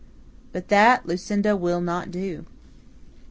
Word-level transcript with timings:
But 0.51 0.69
that 0.69 1.05
Lucinda 1.05 1.55
will 1.55 1.79
not 1.79 2.09
do." 2.09 2.47